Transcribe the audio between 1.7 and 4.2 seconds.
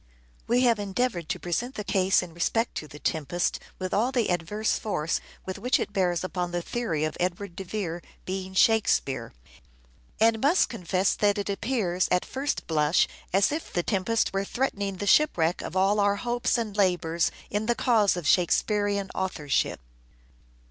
the case in respect to" The Tempest" with all